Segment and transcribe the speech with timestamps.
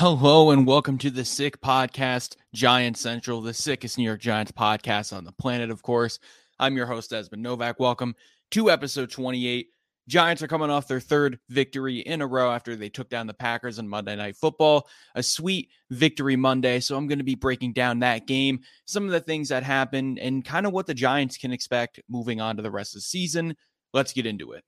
[0.00, 5.12] Hello and welcome to the Sick Podcast, Giant Central, the sickest New York Giants podcast
[5.12, 6.20] on the planet, of course.
[6.60, 7.80] I'm your host, Desmond Novack.
[7.80, 8.14] Welcome
[8.52, 9.66] to episode 28.
[10.06, 13.34] Giants are coming off their third victory in a row after they took down the
[13.34, 14.86] Packers on Monday Night Football.
[15.16, 16.78] A sweet victory Monday.
[16.78, 20.20] So I'm going to be breaking down that game, some of the things that happened,
[20.20, 23.02] and kind of what the Giants can expect moving on to the rest of the
[23.02, 23.56] season.
[23.92, 24.62] Let's get into it.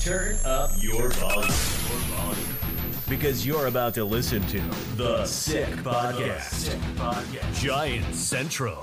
[0.00, 1.42] Turn up your volume.
[1.42, 2.65] Your volume.
[3.08, 4.60] Because you're about to listen to
[4.96, 6.42] The Sick Podcast.
[6.42, 7.62] Sick Podcast.
[7.62, 8.82] Giant Central.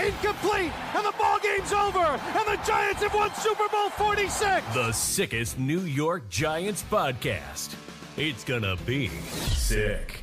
[0.00, 4.74] Incomplete, and the ball game's over, and the Giants have won Super Bowl 46.
[4.74, 7.74] The sickest New York Giants podcast.
[8.16, 10.22] It's gonna be sick.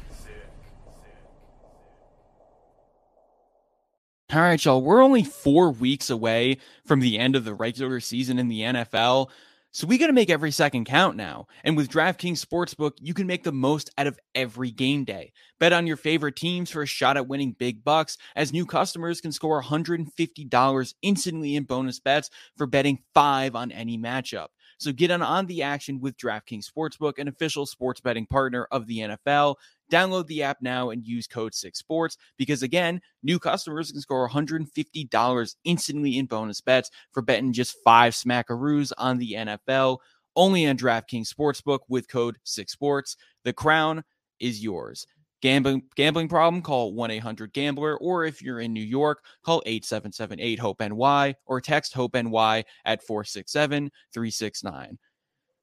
[4.34, 4.82] All right, y'all.
[4.82, 9.30] We're only four weeks away from the end of the regular season in the NFL.
[9.74, 11.48] So we got to make every second count now.
[11.64, 15.32] And with DraftKings Sportsbook, you can make the most out of every game day.
[15.62, 19.22] Bet on your favorite teams for a shot at winning big bucks, as new customers
[19.22, 24.48] can score $150 instantly in bonus bets for betting five on any matchup.
[24.82, 28.88] So get on on the action with DraftKings Sportsbook, an official sports betting partner of
[28.88, 29.58] the NFL.
[29.92, 35.56] Download the app now and use code 6sports because again, new customers can score $150
[35.66, 40.00] instantly in bonus bets for betting just 5 smackaroos on the NFL.
[40.36, 43.18] Only on DraftKings Sportsbook with code 6sports.
[43.44, 44.04] The crown
[44.40, 45.06] is yours.
[45.42, 46.62] Gambling gambling problem?
[46.62, 54.98] Call 1-800-GAMBLER or if you're in New York, call 877-8-HOPE-NY or text HOPE-NY at 467-369.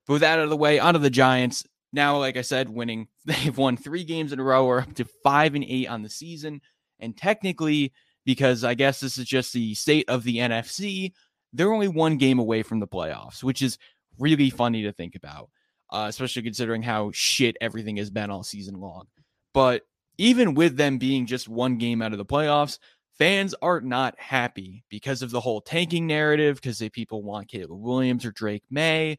[0.07, 1.65] But with that out of the way, onto the Giants.
[1.93, 5.05] Now, like I said, winning, they've won three games in a row or up to
[5.23, 6.61] five and eight on the season.
[6.99, 7.93] And technically,
[8.25, 11.13] because I guess this is just the state of the NFC,
[11.53, 13.79] they're only one game away from the playoffs, which is
[14.19, 15.51] really funny to think about,
[15.91, 19.07] uh, especially considering how shit everything has been all season long.
[19.53, 19.83] But
[20.19, 22.79] even with them being just one game out of the playoffs,
[23.19, 28.25] fans are not happy because of the whole tanking narrative, because people want Caleb Williams
[28.25, 29.19] or Drake Maye.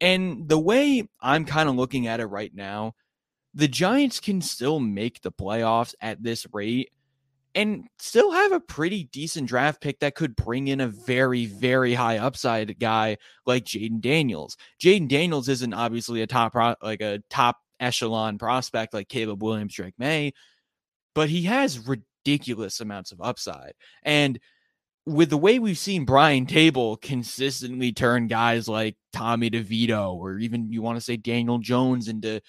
[0.00, 2.94] And the way I'm kind of looking at it right now,
[3.54, 6.90] the Giants can still make the playoffs at this rate
[7.54, 11.94] and still have a pretty decent draft pick that could bring in a very, very
[11.94, 14.56] high upside guy like Jayden Daniels.
[14.82, 19.94] Jayden Daniels isn't obviously a top like a top echelon prospect like Caleb Williams, Drake
[19.98, 20.32] Maye,
[21.14, 23.74] but he has ridiculous amounts of upside.
[24.02, 24.38] And
[25.04, 30.72] with the way we've seen Brian Daboll consistently turn guys like Tommy DeVito or even
[30.72, 32.40] you want to say Daniel Jones into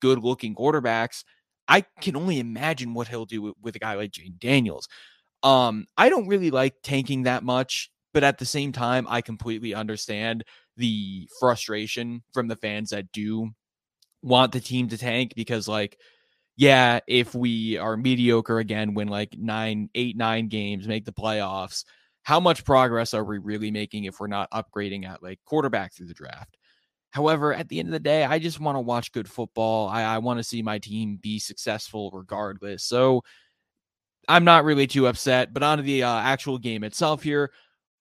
[0.00, 1.24] good looking quarterbacks,
[1.68, 4.88] I can only imagine what he'll do with, a guy like Jayden Daniels.
[5.42, 9.74] Um, I don't really like tanking that much, but at the same time, I completely
[9.74, 10.44] understand
[10.76, 13.50] the frustration from the fans that do
[14.22, 15.98] want the team to tank because like
[16.56, 21.84] yeah if we are mediocre again win like nine eight nine games make the playoffs
[22.22, 26.06] how much progress are we really making if we're not upgrading at like quarterback through
[26.06, 26.56] the draft?
[27.10, 29.88] However at the end of the day i just want to watch good football.
[29.88, 32.84] I, I want to see my team be successful regardless.
[32.84, 33.22] So
[34.28, 37.50] i'm not really too upset but on to the uh, actual game itself here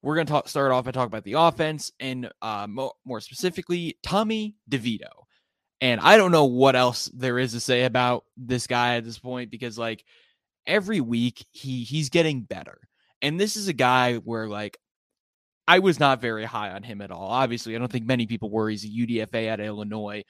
[0.03, 3.97] we're going to start off and talk about the offense and uh, mo- more specifically
[4.03, 5.20] tommy devito
[5.81, 9.17] and I don't know what else there is to say about this guy at this
[9.17, 10.05] point because like
[10.67, 12.79] every week he he's getting better.
[13.21, 14.77] And this is a guy where like
[15.67, 17.29] I was not very high on him at all.
[17.29, 18.69] Obviously, I don't think many people were.
[18.69, 20.23] He's a UDFA at Illinois.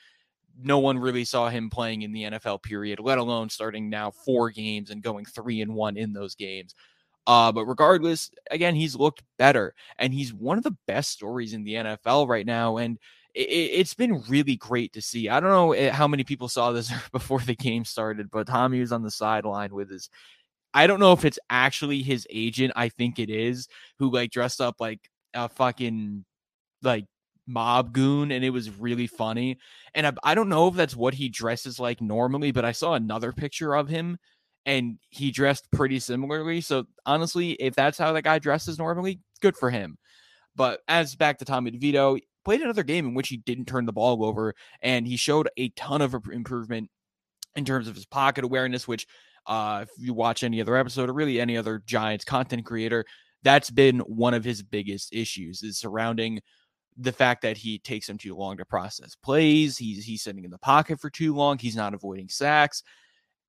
[0.61, 4.51] No one really saw him playing in the NFL period, let alone starting now four
[4.51, 6.75] games and going three and one in those games.
[7.27, 11.63] Uh, but regardless, again, he's looked better and he's one of the best stories in
[11.63, 12.77] the NFL right now.
[12.77, 12.97] And
[13.33, 15.29] it, has been really great to see.
[15.29, 18.79] I don't know eh, how many people saw this before the game started, but Tommy
[18.79, 20.09] was on the sideline with his.
[20.73, 22.73] I don't know if it's actually his agent.
[22.75, 23.67] I think it is
[23.99, 24.99] who like dressed up like
[25.33, 26.25] a fucking
[26.81, 27.05] like
[27.47, 29.57] mob goon, and it was really funny.
[29.93, 32.93] And I, I don't know if that's what he dresses like normally, but I saw
[32.93, 34.17] another picture of him
[34.65, 36.61] and he dressed pretty similarly.
[36.61, 39.97] So honestly, if that's how that guy dresses normally, good for him.
[40.55, 43.93] But as back to Tommy DeVito, played another game in which he didn't turn the
[43.93, 46.89] ball over and he showed a ton of improvement
[47.55, 49.07] in terms of his pocket awareness, which
[49.45, 53.05] uh, if you watch any other episode or really any other Giants content creator,
[53.43, 56.39] that's been one of his biggest issues is surrounding
[56.97, 59.77] the fact that he takes him too long to process plays.
[59.77, 61.57] He's he's sitting in the pocket for too long.
[61.57, 62.83] He's not avoiding sacks.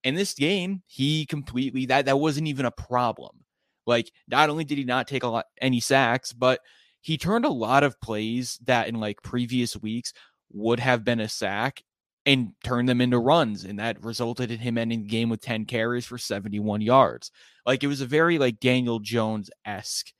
[0.04, 3.44] In this game, he completely that that wasn't even a problem.
[3.86, 6.60] Like not only did he not take a lot any sacks, but
[7.02, 10.12] he turned a lot of plays that in like previous weeks
[10.52, 11.82] would have been a sack
[12.24, 13.64] and turned them into runs.
[13.64, 17.30] And that resulted in him ending the game with 10 carries for 71 yards.
[17.66, 20.12] Like it was a very like Daniel Jones esque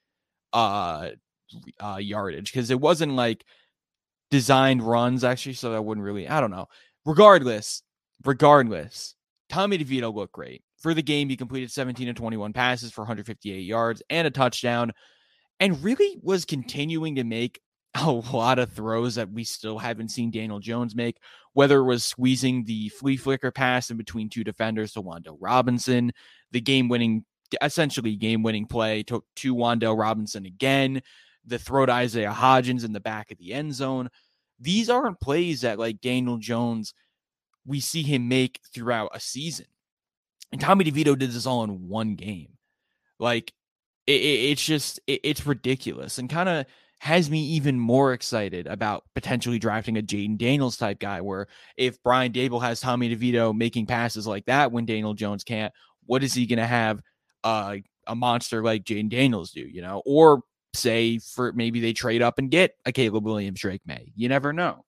[0.53, 1.11] uh,
[1.81, 3.45] uh yardage because it wasn't like
[4.31, 5.55] designed runs actually.
[5.55, 6.67] So that wouldn't really, I don't know.
[7.05, 7.83] Regardless,
[8.25, 9.15] regardless,
[9.49, 10.63] Tommy DeVito looked great.
[10.79, 14.93] For the game, he completed 17 to 21 passes for 158 yards and a touchdown,
[15.61, 17.61] and really was continuing to make
[17.95, 21.19] a lot of throws that we still haven't seen Daniel Jones make,
[21.53, 26.13] whether it was squeezing the flea flicker pass in between two defenders to Wan'Dale Robinson,
[26.53, 27.25] the game winning,
[27.61, 29.57] essentially game winning play to, to
[29.95, 31.03] Robinson again,
[31.45, 34.09] the throw to Isaiah Hodgins in the back of the end zone.
[34.59, 36.95] These aren't plays that like Daniel Jones,
[37.67, 39.67] we see him make throughout a season.
[40.51, 42.57] And Tommy DeVito did this all in one game.
[43.19, 43.53] Like
[44.07, 46.67] it, it, it's just it, it's ridiculous and kind of
[46.99, 51.21] has me even more excited about potentially drafting a Jayden Daniels type guy.
[51.21, 55.73] Where if Brian Daboll has Tommy DeVito making passes like that when Daniel Jones can't,
[56.07, 57.01] what is he going to have
[57.45, 57.77] uh,
[58.07, 59.61] a monster like Jayden Daniels do?
[59.61, 60.43] You know, or
[60.75, 64.13] say for maybe they trade up and get a Caleb Williams, Drake Maye.
[64.15, 64.85] You never know.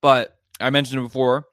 [0.00, 1.46] But I mentioned it before.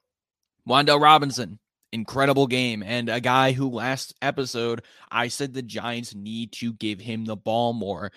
[0.68, 1.58] Wan'Dale Robinson,
[1.94, 2.82] incredible game.
[2.82, 7.36] And a guy who last episode I said the Giants need to give him the
[7.36, 8.10] ball more.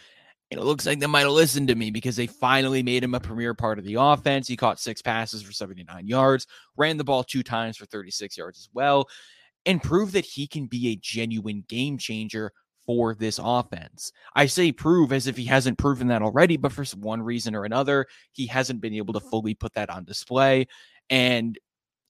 [0.49, 3.13] And it looks like they might have listened to me because they finally made him
[3.13, 4.47] a premier part of the offense.
[4.47, 6.47] He caught six passes for 79 yards,
[6.77, 9.07] ran the ball two times for 36 yards as well,
[9.65, 12.53] and proved that he can be a genuine game changer
[12.85, 14.13] for this offense.
[14.33, 17.65] I say prove as if he hasn't proven that already, but for one reason or
[17.65, 20.67] another, he hasn't been able to fully put that on display.
[21.09, 21.59] And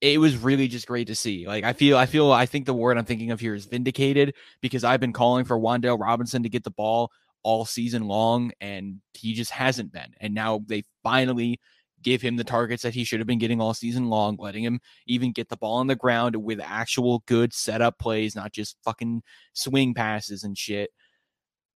[0.02, 1.48] it was really just great to see.
[1.48, 4.36] Like I feel, I feel, I think the word I'm thinking of here is vindicated
[4.62, 7.12] because I've been calling for Wan'Dale Robinson to get the ball
[7.44, 10.14] all season long, and he just hasn't been.
[10.20, 11.60] And now they finally
[12.04, 14.80] give him the targets that he should have been getting all season long, letting him
[15.08, 19.24] even get the ball on the ground with actual good setup plays, not just fucking
[19.54, 20.92] swing passes and shit.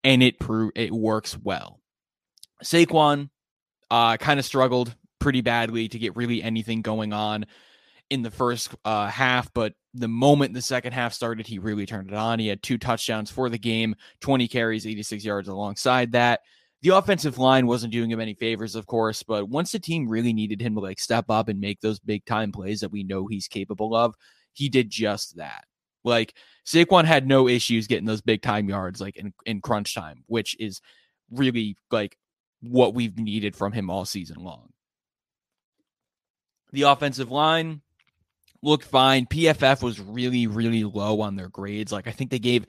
[0.04, 1.80] And it pro- it works well.
[2.64, 3.30] Saquon
[3.90, 7.46] uh, kind of struggled pretty badly to get really anything going on
[8.12, 12.10] in the first uh, half, but the moment the second half started, he really turned
[12.10, 12.40] it on.
[12.40, 16.42] He had two touchdowns for the game, 20 carries, 86 yards alongside that
[16.82, 20.34] the offensive line wasn't doing him any favors, of course, but once the team really
[20.34, 23.28] needed him to like step up and make those big time plays that we know
[23.28, 24.16] he's capable of,
[24.54, 25.64] he did just that.
[26.04, 26.34] Like
[26.66, 30.60] Saquon had no issues getting those big time yards like in, in crunch time, which
[30.60, 30.82] is
[31.30, 32.18] really like
[32.62, 34.70] what we've needed from him all season long.
[36.72, 37.82] The offensive line
[38.64, 39.26] looked fine.
[39.26, 41.92] PFF was really, really low on their grades.
[41.92, 42.66] Like I think they gave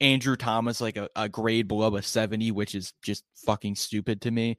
[0.00, 4.30] Andrew Thomas like a, a grade below a 70, which is just fucking stupid to
[4.30, 4.58] me.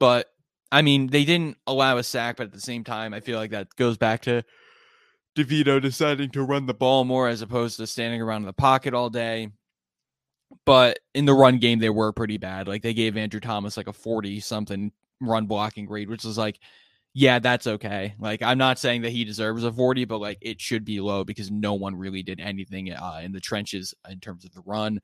[0.00, 0.26] But
[0.70, 3.50] I mean, they didn't allow a sack, but at the same time, I feel like
[3.50, 4.44] that goes back to
[5.36, 8.94] DeVito deciding to run the ball more as opposed to standing around in the pocket
[8.94, 9.48] all day.
[10.64, 12.68] But in the run game, they were pretty bad.
[12.68, 16.58] Like they gave Andrew Thomas like a 40 something run blocking grade, which was like
[17.18, 18.14] yeah, that's okay.
[18.20, 21.24] Like, I'm not saying that he deserves a 40, but like it should be low
[21.24, 25.00] because no one really did anything uh, in the trenches in terms of the run.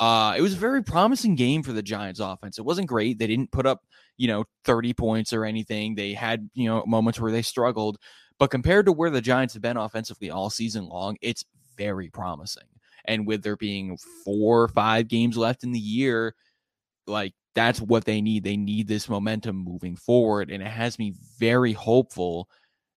[0.00, 2.58] Uh, it was a very promising game for the Giants offense.
[2.58, 3.18] It wasn't great.
[3.18, 3.82] They didn't put up,
[4.16, 5.96] you know, 30 points or anything.
[5.96, 7.98] They had, you know, moments where they struggled.
[8.38, 11.44] But compared to where the Giants have been offensively all season long, it's
[11.76, 12.68] very promising.
[13.04, 16.34] And with there being four or five games left in the year,
[17.06, 18.44] like that's what they need.
[18.44, 20.50] They need this momentum moving forward.
[20.50, 22.48] And it has me very hopeful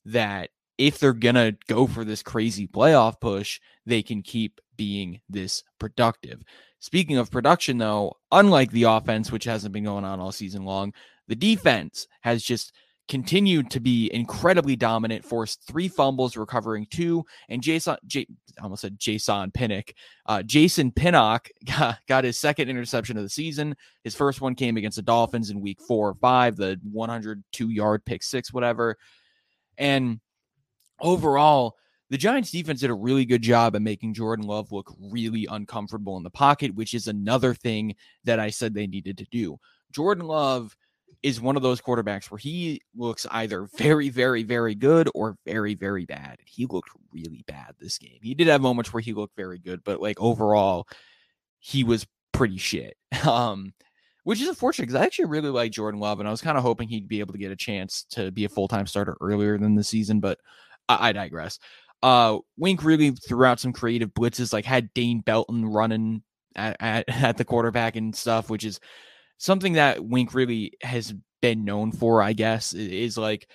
[0.04, 5.20] that if they're going to go for this crazy playoff push, they can keep being
[5.28, 6.42] this productive.
[6.80, 10.92] Speaking of production, though, unlike the offense, which hasn't been going on all season long,
[11.28, 12.72] the defense has just
[13.08, 17.96] continued to be incredibly dominant, forced three fumbles, recovering two, and Jason,
[18.62, 19.92] almost said Jason Pinnock,
[20.26, 23.76] uh, Jason Pinnock got, got, his second interception of the season.
[24.04, 28.04] His first one came against the Dolphins in week four or five, the 102 yard
[28.04, 28.96] pick six, whatever.
[29.78, 30.20] And
[31.00, 31.76] overall,
[32.10, 36.18] the Giants defense did a really good job at making Jordan Love look really uncomfortable
[36.18, 37.94] in the pocket, which is another thing
[38.24, 39.58] that I said they needed to do.
[39.92, 40.76] Jordan Love
[41.22, 45.74] is one of those quarterbacks where he looks either very, very, very good or very,
[45.74, 46.38] very bad.
[46.44, 48.18] He looked really bad this game.
[48.22, 50.86] He did have moments where he looked very good, but like overall,
[51.58, 52.96] he was pretty shit.
[53.26, 53.72] Um,
[54.24, 56.62] which is unfortunate because I actually really like Jordan Love, and I was kind of
[56.62, 59.58] hoping he'd be able to get a chance to be a full time starter earlier
[59.58, 60.38] than the season, but
[60.88, 61.58] I, I digress.
[62.02, 66.22] Uh, Wink really threw out some creative blitzes, like had Dane Belton running
[66.54, 68.80] at, at, at the quarterback and stuff, which is
[69.42, 73.48] something that Wink really has been known for, I guess, is like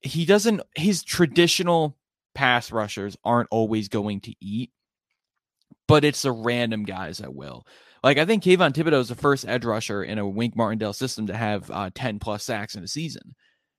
[0.00, 1.96] he doesn't his traditional
[2.34, 4.72] pass rushers aren't always going to eat,
[5.86, 7.66] but it's the random guys that will.
[8.02, 11.26] Like I think Kayvon Thibodeaux is the first edge rusher in a Wink Martindale system
[11.26, 13.34] to have uh, 10 plus sacks in a season.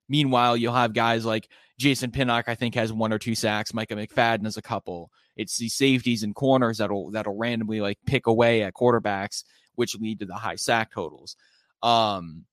[0.07, 1.49] Meanwhile, you'll have guys like
[1.79, 3.73] Jason Pinnock, I think, has one or two sacks.
[3.73, 5.09] Micah McFadden has a couple.
[5.35, 9.43] It's the safeties and corners that'll that'll randomly like pick away at quarterbacks,
[9.79, 11.37] which lead to the high sack totals.
[11.81, 12.43] Um,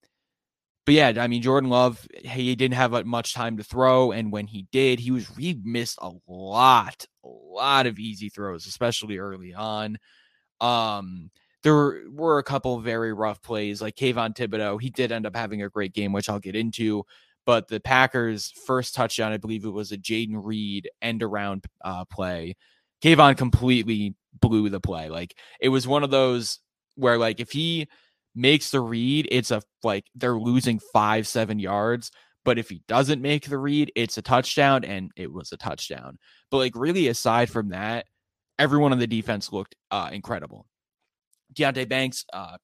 [0.85, 4.47] but yeah, I mean, Jordan Love, he didn't have much time to throw, and when
[4.47, 9.52] he did, he was he missed a lot, a lot of easy throws, especially early
[9.52, 9.99] on.
[10.61, 11.30] Um,
[11.64, 14.80] there were a couple very rough plays, like Kayvon Thibodeaux.
[14.80, 17.04] He did end up having a great game, which I'll get into.
[17.45, 22.04] But the Packers' first touchdown, I believe it was a Jayden Reed end around uh,
[22.04, 22.54] play.
[23.02, 25.09] Kayvon completely blew the play.
[25.09, 26.61] Like it was one of those
[26.96, 27.88] where, like, if he
[28.34, 32.10] makes the read, it's a like they're losing five, seven yards.
[32.44, 36.18] But if he doesn't make the read, it's a touchdown, and it was a touchdown.
[36.50, 38.06] But like really, aside from that,
[38.58, 40.66] everyone on the defense looked uh, incredible.
[41.54, 42.56] Deonte Banks uh,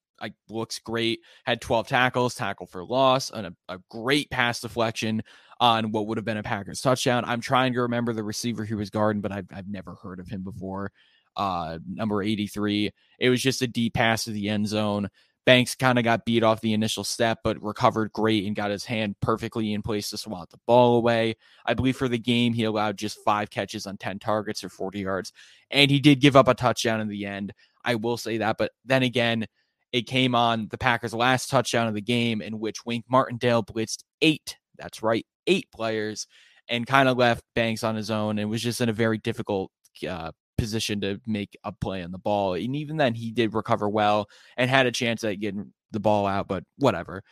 [0.49, 1.19] looks great.
[1.45, 5.21] Had 12 tackles, tackle for loss, and a, a, great pass deflection
[5.59, 7.23] on what would have been a Packers touchdown.
[7.25, 10.27] I'm trying to remember the receiver he was guarding, but I've, I've never heard of
[10.27, 10.91] him before.
[11.35, 12.91] Uh, number 83.
[13.19, 15.09] It was just a deep pass to the end zone.
[15.45, 18.85] Banks kind of got beat off the initial step, but recovered great and got his
[18.85, 21.35] hand perfectly in place to swat the ball away.
[21.65, 24.99] I believe for the game, he allowed just five catches on 10 targets or 40
[24.99, 25.33] yards,
[25.69, 27.53] and he did give up a touchdown in the end.
[27.83, 28.57] I will say that.
[28.57, 29.45] But then again,
[29.91, 34.03] it came on the Packers' last touchdown of the game, in which Wink Martindale blitzed
[34.21, 34.57] eight.
[34.77, 36.25] That's right, eight players,
[36.69, 39.71] and kind of left Banks on his own, and was just in a very difficult
[40.07, 42.53] uh, position to make a play on the ball.
[42.53, 46.25] And even then, he did recover well and had a chance at getting the ball
[46.25, 47.23] out, but whatever.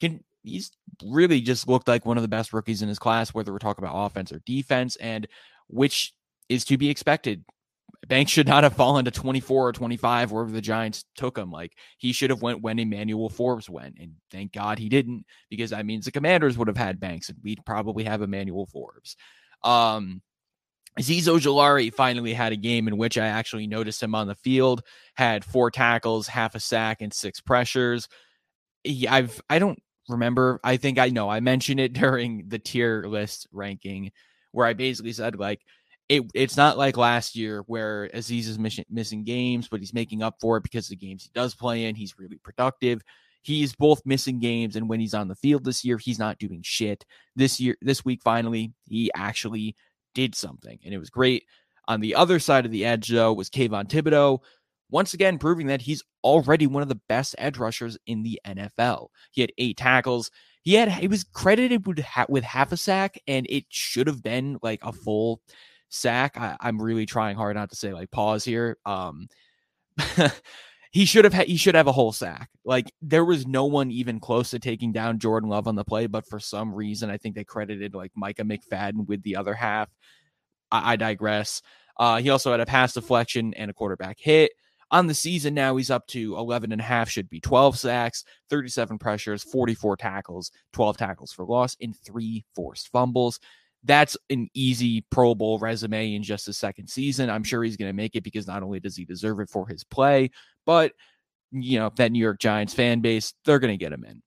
[0.00, 0.70] Can he's
[1.02, 3.84] really just looked like one of the best rookies in his class, whether we're talking
[3.84, 5.26] about offense or defense, and
[5.68, 6.12] which
[6.48, 7.44] is to be expected.
[8.06, 11.50] Banks should not have fallen to 24 or 25 wherever the Giants took him.
[11.50, 15.70] Like he should have went when Emmanuel Forbes went, and thank God he didn't, because
[15.70, 19.16] that means the Commanders would have had Banks, and we'd probably have Emmanuel Forbes.
[19.62, 20.20] Um,
[20.98, 24.82] Azeez Ojulari finally had a game in which I actually noticed him on the field.
[25.14, 28.08] Had four tackles, half a sack, and six pressures.
[28.84, 30.60] He, I've I don't remember.
[30.62, 34.12] I think I know I mentioned it during the tier list ranking,
[34.52, 35.62] where I basically said like
[36.08, 40.22] it, it's not like last year where Azeez is missing, missing games, but he's making
[40.22, 43.02] up for it because the games he does play in, he's really productive.
[43.42, 46.60] He's both missing games, and when he's on the field this year, he's not doing
[46.62, 47.04] shit.
[47.36, 49.76] This year, this week, finally, he actually
[50.14, 51.44] did something, and it was great.
[51.86, 54.38] On the other side of the edge, though, was Kayvon Thibodeaux,
[54.90, 59.08] once again proving that he's already one of the best edge rushers in the NFL.
[59.32, 60.30] He had eight tackles.
[60.62, 64.58] He had he was credited with, with half a sack, and it should have been
[64.62, 65.42] like a full
[65.90, 66.36] sack.
[66.38, 68.78] I, am really trying hard not to say like pause here.
[68.86, 69.28] Um,
[70.94, 72.50] he should have had, he should have a whole sack.
[72.64, 76.06] Like there was no one even close to taking down Jordan Love on the play,
[76.06, 79.90] but for some reason I think they credited like Micah McFadden with the other half.
[80.70, 81.62] I, I digress.
[81.98, 84.52] Uh, he also had a pass deflection and a quarterback hit.
[84.92, 88.22] On the season now, he's up to 11 and a half, should be 12 sacks,
[88.48, 93.40] 37 pressures, 44 tackles, 12 tackles for loss, and three forced fumbles
[93.84, 97.28] that's an easy Pro Bowl resume in just a second season.
[97.28, 99.68] I'm sure he's going to make it because not only does he deserve it for
[99.68, 100.30] his play,
[100.66, 100.92] but
[101.50, 104.22] you know that New York Giants fan base, they're going to get him in.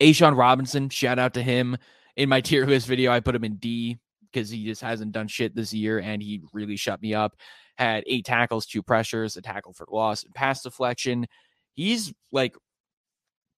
[0.00, 1.76] A'Shawn Robinson, shout out to him.
[2.16, 3.98] In my tier list video, I put him in D
[4.30, 7.36] because he just hasn't done shit this year and he really shut me up.
[7.76, 11.26] Had eight tackles, two pressures, a tackle for loss, and pass deflection.
[11.74, 12.56] He's like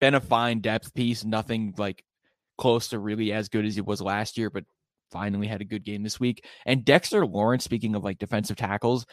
[0.01, 2.05] been a fine depth piece, nothing like
[2.59, 4.65] close to really as good as he was last year, but
[5.11, 6.45] finally had a good game this week.
[6.67, 9.07] And Dexter Lawrence, speaking of like defensive tackles,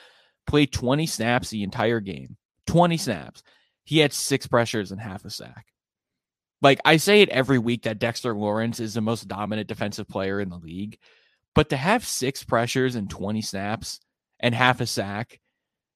[0.46, 2.38] played 20 snaps the entire game.
[2.68, 3.44] 20 snaps.
[3.84, 5.68] He had six pressures and half a sack.
[6.62, 10.40] Like I say it every week that Dexter Lawrence is the most dominant defensive player
[10.40, 10.98] in the league,
[11.56, 14.00] but to have six pressures and 20 snaps
[14.40, 15.40] and half a sack,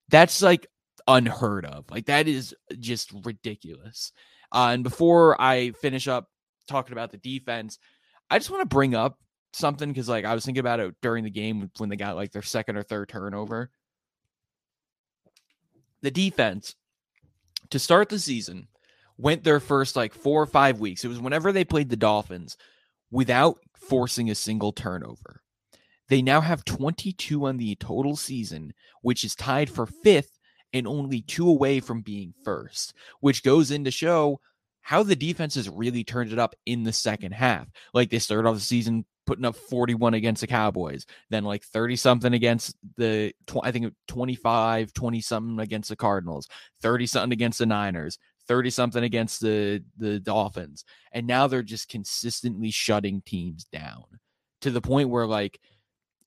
[0.10, 0.68] that's like
[1.08, 1.86] unheard of.
[1.90, 4.12] Like that is just ridiculous.
[4.51, 6.28] Uh, and before I finish up
[6.68, 7.80] talking about the defense,
[8.30, 9.18] I just want to bring up
[9.54, 12.32] something because like I was thinking about it during the game when they got like
[12.32, 13.70] their second or third turnover.
[16.01, 16.75] The defense
[17.70, 18.67] to start the season
[19.17, 21.03] went their first like four or five weeks.
[21.03, 22.58] It was whenever they played the Dolphins
[23.12, 25.41] without forcing a single turnover.
[26.10, 30.39] They now have 22 on the total season, which is tied for fifth
[30.74, 34.39] and only two away from being first, which goes in to show
[34.82, 37.68] how the defenses really turned it up in the second half.
[37.94, 41.96] Like they started off the season putting up 41 against the Cowboys, then like 30
[41.96, 46.48] something against the, I think 25, 20 something against the Cardinals,
[46.82, 50.84] 30 something against the Niners, 30 something against the, the Dolphins.
[51.12, 54.04] And now they're just consistently shutting teams down
[54.62, 55.60] to the point where, like,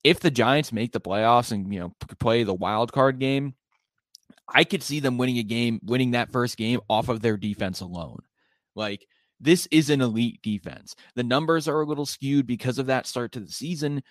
[0.03, 3.55] if the Giants make the playoffs and, you know, play the wild card game,
[4.47, 7.81] I could see them winning a game, winning that first game off of their defense
[7.81, 8.19] alone.
[8.75, 9.07] Like,
[9.39, 10.95] this is an elite defense.
[11.15, 14.03] The numbers are a little skewed because of that start to the season,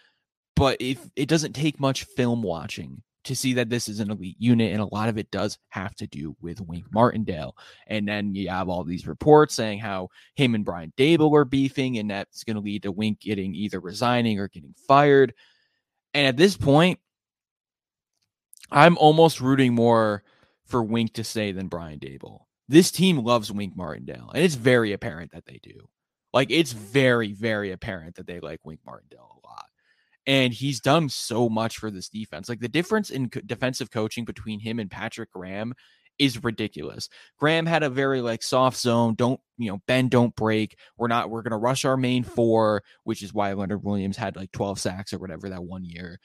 [0.57, 4.37] but if it doesn't take much film watching to see that this is an elite
[4.39, 7.57] unit, and a lot of it does have to do with Wink Martindale.
[7.87, 11.99] And then you have all these reports saying how him and Brian Daboll are beefing,
[11.99, 15.33] and that's going to lead to Wink getting either resigning or getting fired.
[16.13, 17.01] And at this point,
[18.71, 20.23] I'm almost rooting more
[20.67, 22.43] for Wink to stay than Brian Daboll.
[22.69, 25.89] This team loves Wink Martindale, and it's very apparent that they do.
[26.35, 29.67] Like it's very, very apparent that they like Wink Martindale a lot.
[30.27, 32.49] And he's done so much for this defense.
[32.49, 35.75] Like the difference in co- defensive coaching between him and Patrick Graham
[36.19, 37.09] is ridiculous.
[37.39, 40.77] Graham had a very like soft zone, don't, you know, bend, don't break.
[40.97, 44.35] We're not, we're going to rush our main four, which is why Leonard Williams had
[44.35, 46.19] like 12 sacks or whatever that one year.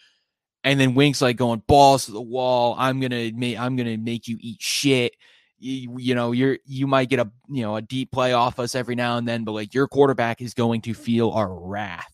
[0.64, 2.76] And then Wink's like going balls to the wall.
[2.80, 5.14] I'm going to make, I'm going to make you eat shit
[5.60, 8.76] you, you know you're you might get a you know a deep play off us
[8.76, 12.14] every now and then but like your quarterback is going to feel our wrath.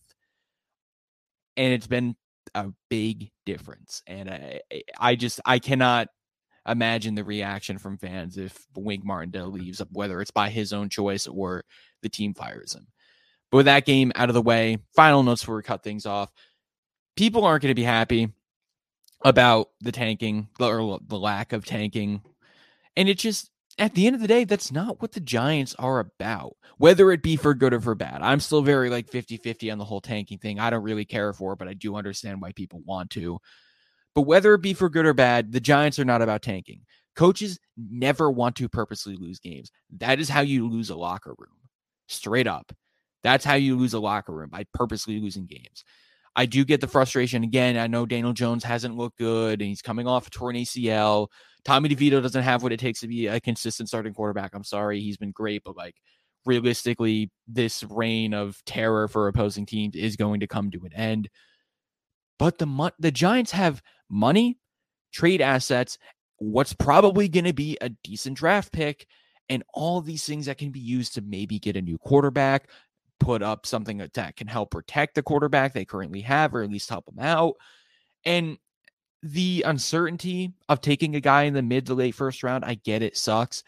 [1.56, 2.16] And it's been
[2.54, 4.02] a big difference.
[4.06, 4.60] And i
[4.98, 6.08] i just i cannot
[6.68, 11.26] imagine the reaction from fans if wink martindale leaves whether it's by his own choice
[11.26, 11.64] or
[12.02, 12.88] the team fires him.
[13.50, 16.30] But with that game out of the way final notes before we cut things off.
[17.16, 18.28] People aren't going to be happy
[19.24, 22.20] about the tanking or the lack of tanking
[22.96, 25.98] and it just, at the end of the day, that's not what the Giants are
[25.98, 28.22] about, whether it be for good or for bad.
[28.22, 30.58] I'm still very like 50 50 on the whole tanking thing.
[30.58, 33.38] I don't really care for it, but I do understand why people want to.
[34.14, 36.80] But whether it be for good or bad, the Giants are not about tanking.
[37.16, 39.70] Coaches never want to purposely lose games.
[39.98, 41.56] That is how you lose a locker room.
[42.08, 42.72] Straight up.
[43.22, 45.84] That's how you lose a locker room by purposely losing games.
[46.36, 47.78] I do get the frustration again.
[47.78, 51.28] I know Daniel Jones hasn't looked good and he's coming off a torn ACL.
[51.64, 54.54] Tommy DeVito doesn't have what it takes to be a consistent starting quarterback.
[54.54, 55.96] I'm sorry, he's been great, but like
[56.44, 61.28] realistically, this reign of terror for opposing teams is going to come to an end.
[62.38, 64.58] But the the Giants have money,
[65.12, 65.98] trade assets,
[66.36, 69.06] what's probably going to be a decent draft pick,
[69.48, 72.68] and all these things that can be used to maybe get a new quarterback,
[73.18, 76.88] put up something that can help protect the quarterback they currently have, or at least
[76.88, 77.54] help them out.
[78.24, 78.58] And
[79.22, 83.02] the uncertainty of taking a guy in the mid to late first round, I get
[83.02, 83.62] it sucks.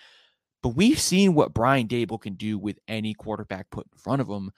[0.62, 4.28] But we've seen what Brian Daboll can do with any quarterback put in front of
[4.28, 4.50] him.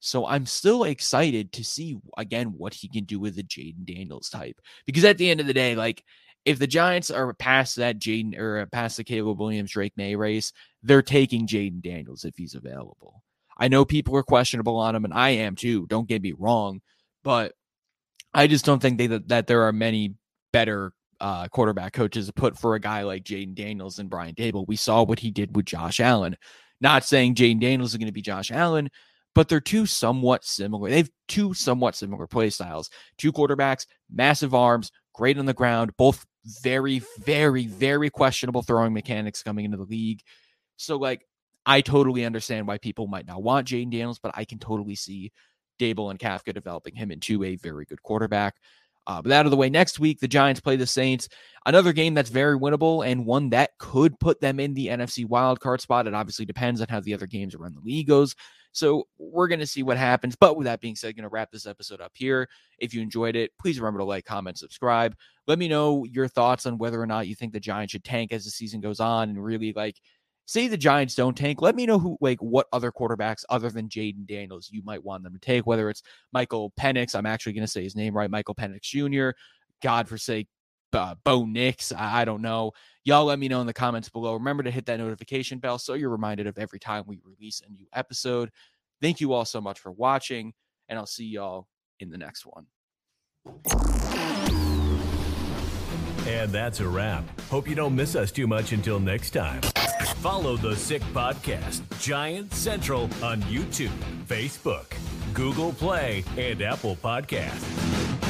[0.00, 4.30] So I'm still excited to see again what he can do with the Jayden Daniels
[4.30, 4.60] type.
[4.86, 6.04] Because at the end of the day, like
[6.44, 10.14] if the Giants are past that Jayden or uh, past the Caleb Williams Drake Maye
[10.14, 13.22] race, they're taking Jayden Daniels if he's available.
[13.58, 15.86] I know people are questionable on him, and I am too.
[15.86, 16.80] Don't get me wrong,
[17.24, 17.54] but
[18.32, 20.14] I just don't think they, that, that there are many
[20.52, 24.66] better uh, quarterback coaches to put for a guy like Jayden Daniels and Brian Daboll.
[24.68, 26.36] We saw what he did with Josh Allen.
[26.80, 28.88] Not saying Jayden Daniels is going to be Josh Allen,
[29.34, 30.88] but they're two somewhat similar.
[30.88, 32.90] They have two somewhat similar play styles.
[33.16, 36.24] Two quarterbacks, massive arms, great on the ground, both
[36.62, 40.20] very, very, very questionable throwing mechanics coming into the league.
[40.76, 41.22] So, like,
[41.68, 45.32] I totally understand why people might not want Jayden Daniels, but I can totally see
[45.78, 48.56] Daboll and Kafka developing him into a very good quarterback.
[49.06, 51.28] Uh, but out of the way, next week, the Giants play the Saints.
[51.66, 55.82] Another game that's very winnable and one that could put them in the NFC wildcard
[55.82, 56.06] spot.
[56.06, 58.34] It obviously depends on how the other games around the league goes.
[58.72, 60.36] So we're going to see what happens.
[60.36, 62.48] But with that being said, going to wrap this episode up here.
[62.78, 65.14] If you enjoyed it, please remember to like, comment, subscribe.
[65.46, 68.32] Let me know your thoughts on whether or not you think the Giants should tank
[68.32, 69.96] as the season goes on and really like
[70.48, 73.86] say the Giants don't tank, let me know who, like, what other quarterbacks other than
[73.86, 77.66] Jayden Daniels you might want them to take, whether it's Michael Penix, I'm actually going
[77.66, 79.36] to say his name right, Michael Penix Jr.,
[79.82, 80.48] God forsake,
[80.94, 82.72] uh, Bo Nix, I, I don't know.
[83.04, 84.32] Y'all let me know in the comments below.
[84.32, 87.70] Remember to hit that notification bell so you're reminded of every time we release a
[87.70, 88.50] new episode.
[89.02, 90.54] Thank you all so much for watching,
[90.88, 91.68] and I'll see y'all
[92.00, 92.64] in the next one.
[96.26, 97.24] And that's a wrap.
[97.50, 99.60] Hope you don't miss us too much until next time.
[100.20, 103.92] Follow the Sick Podcast, Giant Central on YouTube,
[104.26, 104.86] Facebook,
[105.32, 108.27] Google Play, and Apple Podcasts.